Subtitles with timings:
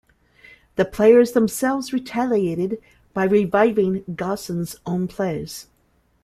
[0.77, 2.81] The players themselves retaliated
[3.13, 5.67] by reviving Gosson's own plays.